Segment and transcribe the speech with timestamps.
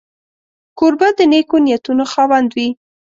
[0.77, 2.69] کوربه د نېکو نیتونو خاوند وي.